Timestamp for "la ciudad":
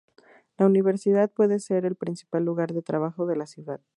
3.35-3.81